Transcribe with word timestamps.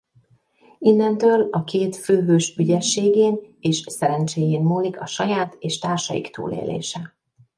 Innentől 0.79 1.47
a 1.51 1.63
két 1.63 1.95
főhős 1.95 2.57
ügyességén 2.57 3.57
és 3.59 3.83
szerencséjén 3.89 4.61
múlik 4.61 5.01
a 5.01 5.05
saját 5.05 5.55
és 5.59 5.79
társaik 5.79 6.29
túlélése. 6.29 7.15